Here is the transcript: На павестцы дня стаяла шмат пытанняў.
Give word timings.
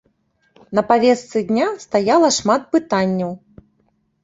На 0.79 0.83
павестцы 0.91 1.43
дня 1.51 1.67
стаяла 1.85 2.33
шмат 2.39 2.67
пытанняў. 2.75 3.31